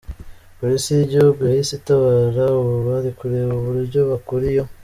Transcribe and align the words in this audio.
Polisi 0.59 0.89
y’Igihugu 0.91 1.39
yahise 1.49 1.73
itabara, 1.75 2.43
ubu 2.59 2.75
bari 2.87 3.09
kureba 3.19 3.51
uburyo 3.55 3.99
bakura 4.11 4.45
iyo. 4.53 4.65